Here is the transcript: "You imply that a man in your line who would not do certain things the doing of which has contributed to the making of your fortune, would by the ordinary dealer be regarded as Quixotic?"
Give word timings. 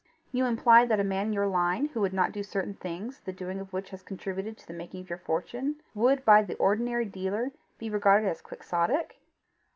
"You 0.31 0.47
imply 0.47 0.87
that 0.87 0.99
a 0.99 1.03
man 1.03 1.27
in 1.27 1.33
your 1.33 1.45
line 1.45 1.89
who 1.89 2.01
would 2.01 2.11
not 2.11 2.31
do 2.31 2.41
certain 2.41 2.73
things 2.73 3.19
the 3.19 3.31
doing 3.31 3.59
of 3.59 3.71
which 3.71 3.91
has 3.91 4.01
contributed 4.01 4.57
to 4.57 4.65
the 4.67 4.73
making 4.73 5.01
of 5.01 5.11
your 5.11 5.19
fortune, 5.19 5.75
would 5.93 6.25
by 6.25 6.41
the 6.41 6.55
ordinary 6.55 7.05
dealer 7.05 7.51
be 7.77 7.87
regarded 7.87 8.27
as 8.27 8.41
Quixotic?" 8.41 9.19